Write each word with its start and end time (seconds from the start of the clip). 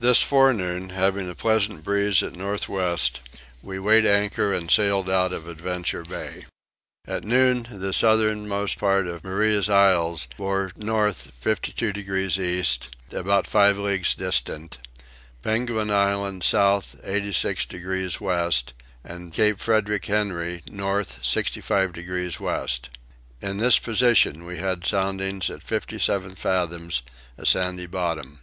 This 0.00 0.22
forenoon, 0.22 0.90
having 0.90 1.30
a 1.30 1.34
pleasant 1.34 1.82
breeze 1.82 2.22
at 2.22 2.34
north 2.34 2.68
west, 2.68 3.22
we 3.62 3.78
weighed 3.78 4.04
anchor 4.04 4.52
and 4.52 4.70
sailed 4.70 5.08
out 5.08 5.32
of 5.32 5.48
Adventure 5.48 6.04
Bay. 6.04 6.44
At 7.06 7.24
noon 7.24 7.66
the 7.70 7.94
southernmost 7.94 8.76
part 8.76 9.06
of 9.06 9.24
Maria's 9.24 9.70
Isles 9.70 10.28
bore 10.36 10.72
north 10.76 11.32
52 11.38 11.90
degrees 11.90 12.38
east, 12.38 12.94
about 13.12 13.46
five 13.46 13.78
leagues 13.78 14.14
distant; 14.14 14.78
Penguin 15.40 15.90
Island 15.90 16.44
south 16.44 16.96
86 17.02 17.64
degrees 17.64 18.20
west; 18.20 18.74
and 19.02 19.32
Cape 19.32 19.58
Frederick 19.58 20.04
Henry 20.04 20.62
north 20.68 21.18
65 21.24 21.94
degrees 21.94 22.38
west. 22.38 22.90
In 23.40 23.56
this 23.56 23.78
position 23.78 24.44
we 24.44 24.58
had 24.58 24.84
soundings 24.84 25.48
at 25.48 25.62
57 25.62 26.34
fathoms, 26.34 27.00
a 27.38 27.46
sandy 27.46 27.86
bottom. 27.86 28.40